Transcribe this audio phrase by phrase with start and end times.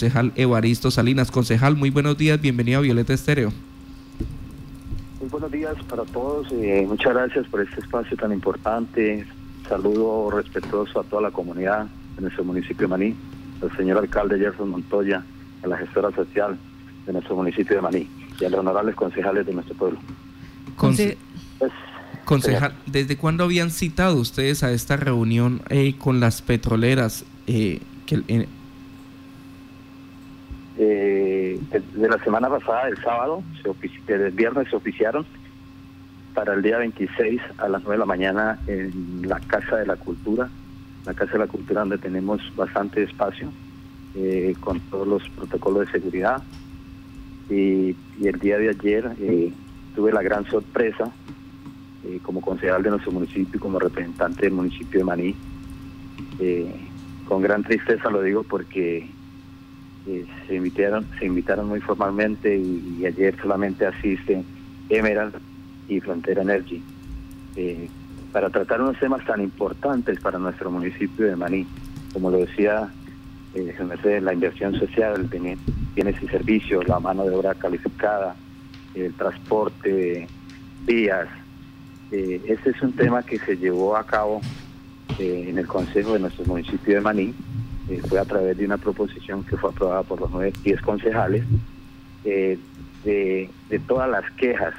[0.00, 1.32] concejal Evaristo Salinas.
[1.32, 3.52] Concejal, muy buenos días, bienvenido a Violeta Estéreo.
[5.18, 9.26] Muy buenos días para todos, eh, muchas gracias por este espacio tan importante.
[9.68, 13.16] Saludo respetuoso a toda la comunidad de nuestro municipio de Maní,
[13.60, 15.24] al señor alcalde Gerson Montoya,
[15.64, 16.56] a la gestora social
[17.04, 18.08] de nuestro municipio de Maní
[18.38, 19.98] y a los honorables concejales de nuestro pueblo.
[20.76, 21.18] Conce
[21.58, 21.72] pues,
[22.24, 28.46] concejal, ¿desde cuándo habían citado ustedes a esta reunión eh, con las petroleras eh, que,
[31.72, 35.26] eh, de la semana pasada, el sábado, se el viernes se oficiaron
[36.34, 39.96] para el día 26 a las 9 de la mañana en la Casa de la
[39.96, 40.48] Cultura,
[41.04, 43.50] la Casa de la Cultura donde tenemos bastante espacio
[44.14, 46.42] eh, con todos los protocolos de seguridad.
[47.50, 49.52] Y, el día de ayer eh,
[49.94, 51.10] tuve la gran sorpresa
[52.04, 55.34] eh, como concejal de nuestro municipio y como representante del municipio de Maní.
[57.26, 59.08] con gran tristeza lo digo porque
[60.46, 64.44] se invitaron, se invitaron muy formalmente y, ayer solamente asisten
[64.88, 65.34] Emerald
[65.88, 66.82] y Frontera Energy
[67.56, 67.88] eh,
[68.32, 71.66] para tratar unos temas tan importantes para nuestro municipio de Maní,
[72.12, 72.90] como lo decía
[73.54, 75.28] eh, la inversión social,
[75.94, 78.36] bienes y servicios, la mano de obra calificada,
[78.94, 80.26] el transporte,
[80.86, 81.28] vías.
[82.10, 84.40] Eh, este es un tema que se llevó a cabo
[85.18, 87.34] eh, en el Consejo de nuestro municipio de Maní
[87.88, 91.44] eh, fue a través de una proposición que fue aprobada por los nueve, diez concejales,
[92.24, 92.58] eh,
[93.04, 93.48] de,
[93.86, 94.74] todas las quejas,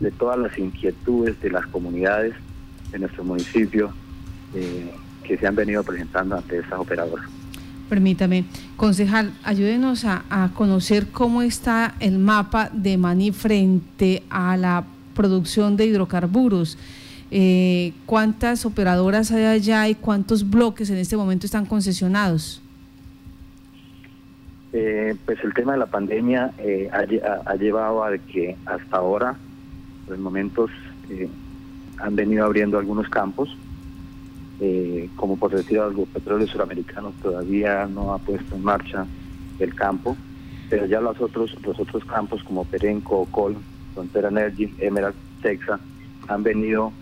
[0.00, 2.34] de todas las inquietudes de las comunidades
[2.90, 3.92] de nuestro municipio
[4.54, 4.90] eh,
[5.22, 7.26] que se han venido presentando ante estas operadoras.
[7.90, 8.44] Permítame,
[8.76, 15.76] concejal, ayúdenos a, a conocer cómo está el mapa de Maní frente a la producción
[15.76, 16.78] de hidrocarburos.
[17.30, 22.62] Eh, ¿Cuántas operadoras hay allá y cuántos bloques en este momento están concesionados?
[24.72, 29.36] Eh, pues el tema de la pandemia eh, ha, llevado a que hasta ahora,
[30.08, 30.70] en momentos,
[31.08, 31.28] eh,
[31.98, 33.56] han venido abriendo algunos campos,
[35.14, 39.06] como por decir algo, Petróleo Suramericano todavía no ha puesto en marcha
[39.60, 40.16] el campo,
[40.68, 43.56] pero ya los otros, los otros campos como Perenco, Col,
[43.94, 45.80] Frontera Energy, Emerald, Texas,
[46.26, 46.92] han venido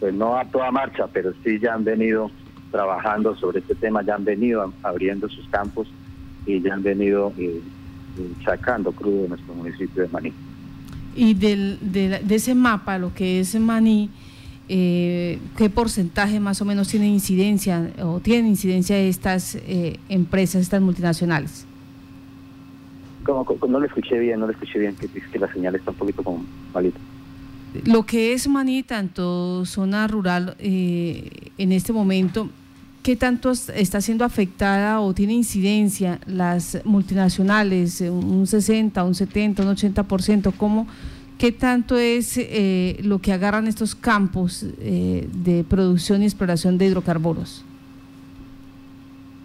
[0.00, 2.30] pues no a toda marcha, pero sí ya han venido
[2.70, 5.88] trabajando sobre este tema, ya han venido abriendo sus campos
[6.44, 7.60] y ya han venido eh,
[8.18, 10.32] eh, sacando crudo de nuestro municipio de Maní.
[11.14, 14.10] Y del, de, ese mapa, lo que es Maní,
[14.68, 19.56] eh, ¿qué porcentaje más o menos tiene incidencia o tienen incidencia estas
[20.08, 21.66] empresas, estas multinacionales?
[23.24, 25.96] Como, no le escuché bien, no le escuché bien, que, que la señal está un
[25.96, 26.98] poquito como malita.
[27.84, 32.48] Lo que es Maní, tanto zona rural eh, en este momento,
[33.02, 38.00] ¿qué tanto está siendo afectada o tiene incidencia las multinacionales?
[38.00, 40.52] ¿Un 60, un 70, un 80%?
[40.56, 40.86] ¿Cómo,
[41.38, 46.86] ¿Qué tanto es eh, lo que agarran estos campos eh, de producción y exploración de
[46.86, 47.64] hidrocarburos?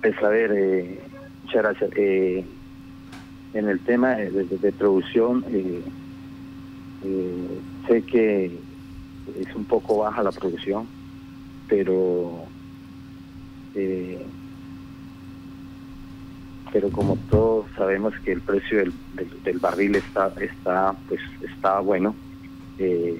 [0.02, 1.00] Pues a ver,
[1.44, 1.92] muchas gracias.
[1.96, 2.46] en
[3.54, 5.44] el tema de, de producción,
[7.04, 7.60] eh,
[7.92, 8.46] sé que
[9.40, 10.88] es un poco baja la producción,
[11.68, 12.46] pero
[13.76, 14.26] eh,
[16.72, 18.94] pero como todos sabemos que el precio del,
[19.44, 22.16] del, barril está está pues está bueno
[22.80, 23.20] eh,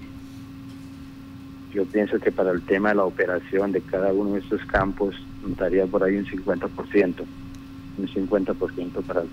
[1.74, 5.16] yo pienso que para el tema de la operación de cada uno de estos campos
[5.58, 7.24] daría por ahí un 50%
[7.98, 9.24] un 50% para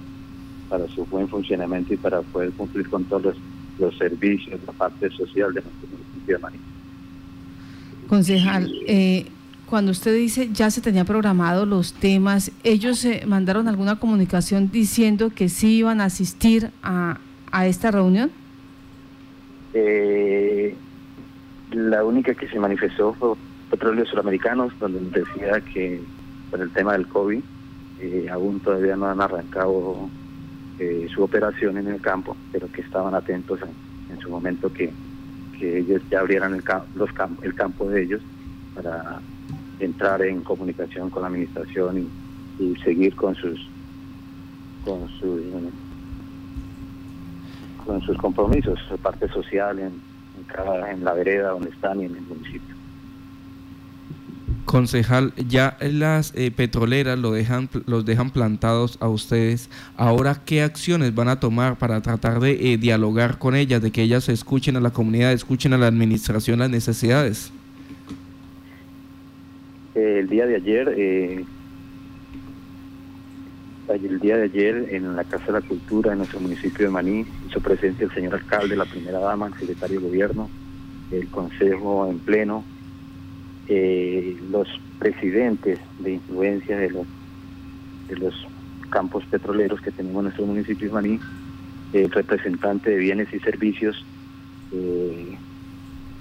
[0.69, 3.37] para su buen funcionamiento y para poder cumplir con todos los
[3.79, 6.59] los servicios, la parte social de nuestro municipio de Maní.
[8.09, 9.27] Concejal, eh,
[9.67, 15.31] cuando usted dice ya se tenía programado los temas, ¿ellos se mandaron alguna comunicación diciendo
[15.35, 17.19] que sí iban a asistir a,
[17.53, 18.31] a esta reunión?
[19.75, 20.75] Eh,
[21.73, 23.35] la única que se manifestó fue
[23.71, 26.01] Petróleos Suramericanos, donde decía que
[26.51, 27.41] por el tema del COVID
[28.01, 30.09] eh, aún todavía no han arrancado
[30.79, 34.93] eh, su operación en el campo, pero que estaban atentos en, su momento que,
[35.61, 36.63] ellos ya abrieran el,
[37.43, 38.23] el campo de ellos
[38.77, 39.21] para
[39.81, 42.09] entrar en comunicación con la administración
[42.61, 43.69] y, seguir con sus
[44.85, 45.41] con sus
[47.85, 50.01] con sus compromisos, su parte social en,
[50.47, 52.78] cada, en la vereda donde están y en el municipio.
[54.69, 59.71] Concejal, ya las eh, petroleras lo dejan, los dejan plantados a ustedes.
[59.97, 64.03] Ahora, ¿qué acciones van a tomar para tratar de eh, dialogar con ellas, de que
[64.03, 67.51] ellas escuchen a la comunidad, escuchen a la administración las necesidades?
[69.95, 71.45] el día de ayer, eh,
[73.89, 77.25] el día de ayer en la Casa de la Cultura en nuestro municipio de Maní
[77.49, 80.51] hizo presencia el señor alcalde, la primera dama, el secretario de gobierno,
[81.11, 82.65] el consejo en pleno,
[83.69, 84.69] eh, los
[84.99, 87.07] presidentes de influencia de los
[88.09, 88.35] de los
[88.89, 91.21] campos petroleros que tenemos en nuestro municipio de Maní,
[91.93, 94.03] el representante de bienes y servicios
[94.73, 95.37] eh,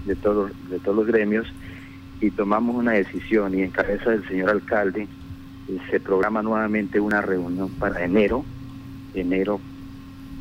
[0.06, 1.48] de todos de todos los gremios
[2.20, 5.08] y tomamos una decisión y en cabeza del señor alcalde
[5.68, 8.44] eh, se programa nuevamente una reunión para enero,
[9.14, 9.60] enero,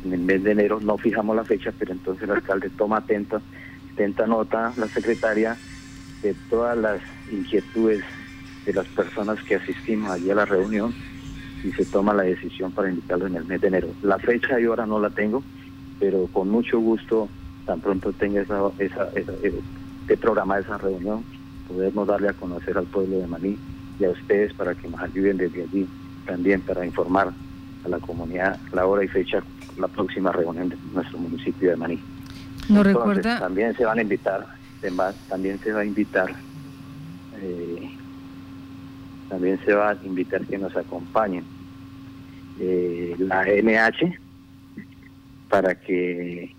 [0.05, 3.41] en el mes de enero, no fijamos la fecha, pero entonces el alcalde toma atenta,
[3.93, 5.57] atenta nota, la secretaria,
[6.21, 8.03] de todas las inquietudes
[8.65, 10.93] de las personas que asistimos allí a la reunión
[11.63, 13.87] y se toma la decisión para invitarlo en el mes de enero.
[14.03, 15.43] La fecha y hora no la tengo,
[15.99, 17.29] pero con mucho gusto,
[17.65, 19.61] tan pronto tenga esa, esa, esa, eh,
[20.07, 21.23] de programar esa reunión,
[21.67, 23.57] podemos darle a conocer al pueblo de Maní
[23.99, 25.87] y a ustedes para que nos ayuden desde allí
[26.25, 27.31] también para informar
[27.85, 29.41] a la comunidad la hora y fecha
[29.77, 31.99] la próxima reunión de nuestro municipio de Maní.
[32.69, 33.39] ¿No recuerda?
[33.39, 34.45] También se van a invitar,
[35.29, 36.29] también se va a invitar,
[37.41, 37.89] eh,
[39.29, 41.43] también se va a invitar que nos acompañen
[42.59, 44.17] eh, la NH
[45.49, 46.53] para que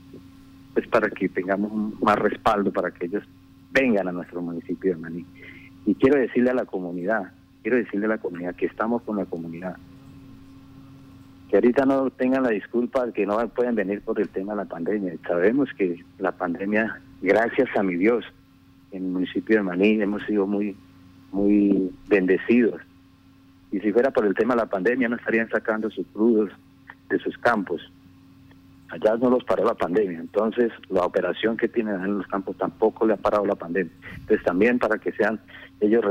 [0.75, 3.25] pues para que tengamos más respaldo para que ellos
[3.73, 5.27] vengan a nuestro municipio de Maní.
[5.87, 7.33] Y quiero decirle a la comunidad,
[7.63, 9.77] quiero decirle a la comunidad que estamos con la comunidad.
[11.51, 14.65] Que ahorita no tengan la disculpa que no pueden venir por el tema de la
[14.67, 15.15] pandemia.
[15.27, 18.25] Sabemos que la pandemia, gracias a mi Dios,
[18.93, 20.77] en el municipio de Maní hemos sido muy,
[21.33, 22.81] muy bendecidos.
[23.71, 26.51] Y si fuera por el tema de la pandemia, no estarían sacando sus crudos
[27.11, 27.83] de sus campos
[28.91, 33.07] allá no los paró la pandemia, entonces la operación que tienen en los campos tampoco
[33.07, 33.93] le ha parado la pandemia.
[34.21, 35.39] Entonces también para que sean
[35.81, 36.05] ellos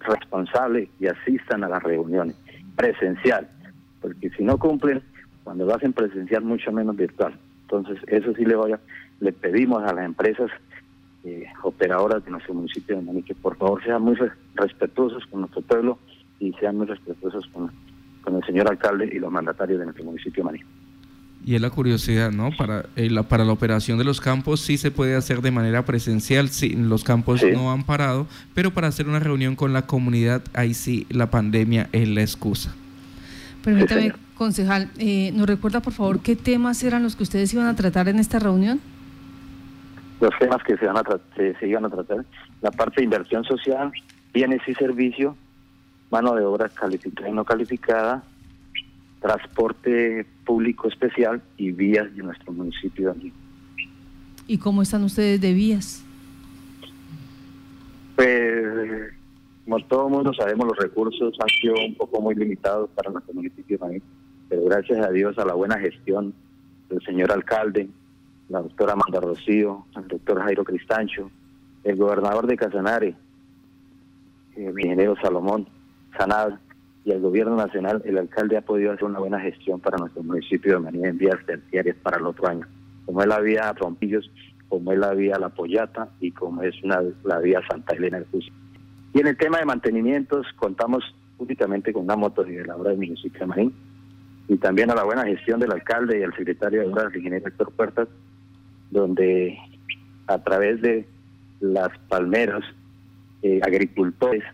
[0.00, 2.36] responsables y asistan a las reuniones
[2.76, 3.48] presencial,
[4.00, 5.02] porque si no cumplen,
[5.44, 7.34] cuando lo hacen presencial, mucho menos virtual.
[7.70, 8.80] Entonces eso sí le voy a,
[9.20, 10.50] le pedimos a las empresas
[11.24, 14.16] eh, operadoras de nuestro municipio de Maní que por favor sean muy
[14.54, 15.98] respetuosos con nuestro pueblo
[16.40, 17.70] y sean muy respetuosos con,
[18.22, 20.60] con el señor alcalde y los mandatarios de nuestro municipio de Maní.
[21.44, 22.50] Y es la curiosidad, ¿no?
[22.56, 25.86] Para, eh, la, para la operación de los campos sí se puede hacer de manera
[25.86, 30.42] presencial, sí, los campos no han parado, pero para hacer una reunión con la comunidad,
[30.52, 32.74] ahí sí la pandemia es la excusa.
[33.62, 37.76] Permítame, concejal, eh, ¿nos recuerda por favor qué temas eran los que ustedes iban a
[37.76, 38.80] tratar en esta reunión?
[40.20, 41.02] Los temas que se, van a
[41.36, 42.24] se, iban a tratar,
[42.62, 43.92] la parte de inversión social,
[44.32, 45.34] bienes y servicios,
[46.10, 48.22] mano de obra calificada y no calificada,
[49.20, 53.14] transporte público especial y vías de nuestro municipio
[54.46, 56.02] ¿Y cómo están ustedes de vías?
[58.16, 59.12] Pues,
[59.70, 63.34] como todo el mundo sabemos, los recursos han sido un poco muy limitados para nuestro
[63.34, 64.02] municipio de
[64.48, 66.34] pero gracias a Dios, a la buena gestión
[66.88, 67.88] del señor alcalde,
[68.48, 71.30] la doctora Amanda Rocío, el doctor Jairo Cristancho,
[71.84, 73.14] el gobernador de Casanare,
[74.56, 75.68] el ingeniero Salomón
[76.18, 76.54] Sanad,
[77.04, 80.72] y el gobierno nacional, el alcalde ha podido hacer una buena gestión para nuestro municipio
[80.72, 82.66] de Manía en vías terciarias para el otro año,
[83.06, 84.28] como es la vía Rompillos,
[84.68, 88.26] como es la vía La Pollata y como es una, la vía Santa Elena del
[88.26, 88.52] Cusco.
[89.12, 91.04] Y en el tema de mantenimientos contamos
[91.38, 93.74] únicamente con una motoniveladora del municipio de Marín
[94.48, 97.48] y también a la buena gestión del alcalde y el secretario de Obras, el ingeniero
[97.48, 98.08] Héctor Puertas,
[98.90, 99.58] donde
[100.26, 101.06] a través de
[101.60, 102.62] las palmeras,
[103.42, 104.44] eh, agricultores,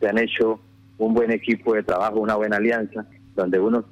[0.00, 0.60] se han hecho
[0.98, 3.84] un buen equipo de trabajo, una buena alianza, donde uno,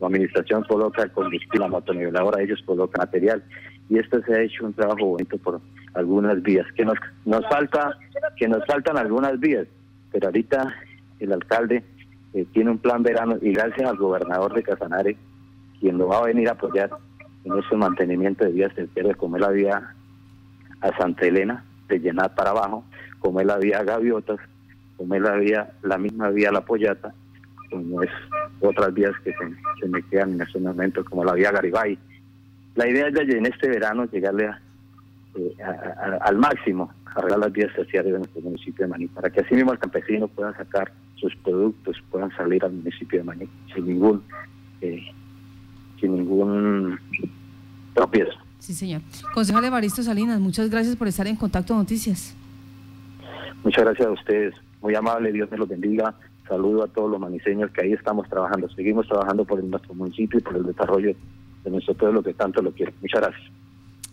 [0.00, 3.42] la administración coloca el combustible, la motoniveladora, ellos colocan material.
[3.88, 5.60] Y esto se ha hecho un trabajo bonito por
[5.94, 6.66] algunas vías.
[6.76, 7.98] Que nos, nos falta,
[8.36, 9.66] que nos faltan algunas vías,
[10.10, 10.74] pero ahorita
[11.20, 11.82] el alcalde
[12.34, 15.16] eh, tiene un plan verano y gracias al gobernador de Casanare,
[15.80, 16.90] quien lo va a venir a apoyar
[17.44, 19.94] en ese mantenimiento de vías terceras, como es la vía
[20.80, 22.84] a Santa Elena, de llenar para abajo,
[23.18, 24.40] como es la vía Gaviotas,
[24.96, 27.12] como es la vía, la misma vía La Pollata,
[27.70, 28.10] como es
[28.60, 29.32] otras vías que
[29.80, 31.98] se, me quedan en este momento, como la vía Garibay.
[32.74, 34.50] La idea es de en este verano llegarle
[35.34, 35.56] eh,
[36.20, 39.72] al máximo, arreglar las vías terciarias de nuestro municipio de Maní, para que así mismo
[39.72, 44.22] el campesino pueda sacar sus productos, puedan salir al municipio de Maní sin ningún,
[44.80, 45.02] eh,
[46.00, 46.98] sin ningún
[47.94, 48.38] tropiezo.
[48.58, 49.02] Sí, señor.
[49.34, 52.36] Concejal Evaristo Salinas, muchas gracias por estar en Contacto Noticias.
[53.64, 56.14] Muchas gracias a ustedes muy amable, Dios me los bendiga.
[56.48, 58.68] Saludo a todos los maniseños que ahí estamos trabajando.
[58.70, 61.14] Seguimos trabajando por nuestro municipio y por el desarrollo
[61.64, 62.92] de nuestro pueblo que tanto lo quiere.
[63.00, 63.61] Muchas gracias.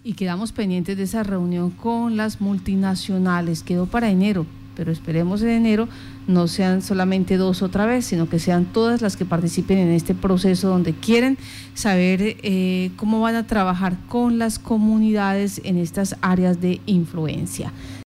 [0.03, 3.63] Y quedamos pendientes de esa reunión con las multinacionales.
[3.63, 5.89] Quedó para enero, pero esperemos en enero
[6.29, 10.13] no sean solamente dos otra vez, sino que sean todas las que participen en este
[10.15, 11.37] proceso donde quieren
[11.73, 17.73] saber eh, cómo van a trabajar con las comunidades en estas áreas de influencia.